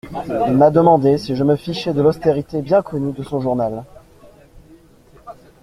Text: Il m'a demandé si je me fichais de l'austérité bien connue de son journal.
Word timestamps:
Il 0.47 0.57
m'a 0.57 0.71
demandé 0.71 1.19
si 1.19 1.35
je 1.35 1.43
me 1.43 1.55
fichais 1.55 1.93
de 1.93 2.01
l'austérité 2.01 2.63
bien 2.63 2.81
connue 2.81 3.11
de 3.13 3.21
son 3.21 3.39
journal. 3.39 3.83